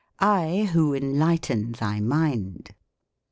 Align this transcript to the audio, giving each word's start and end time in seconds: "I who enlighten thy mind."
"I 0.41 0.67
who 0.73 0.95
enlighten 0.95 1.73
thy 1.73 1.99
mind." 1.99 2.71